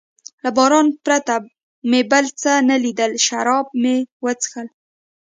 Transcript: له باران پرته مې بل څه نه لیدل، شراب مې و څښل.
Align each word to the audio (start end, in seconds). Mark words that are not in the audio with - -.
له 0.43 0.49
باران 0.57 0.87
پرته 1.05 1.35
مې 1.89 2.01
بل 2.11 2.25
څه 2.41 2.51
نه 2.69 2.75
لیدل، 2.83 3.11
شراب 3.25 3.65
مې 3.81 3.95
و 4.23 4.27
څښل. 4.41 4.67